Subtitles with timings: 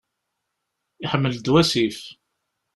[1.03, 1.97] Iḥmel-d wasif.